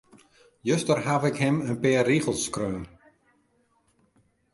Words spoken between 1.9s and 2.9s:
rigels skreaun.